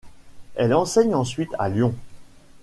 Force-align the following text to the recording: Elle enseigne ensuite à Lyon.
Elle 0.55 0.73
enseigne 0.73 1.13
ensuite 1.13 1.53
à 1.59 1.69
Lyon. 1.69 1.93